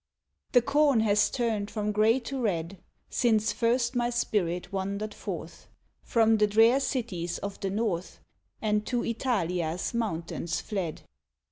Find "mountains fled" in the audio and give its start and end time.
9.93-11.03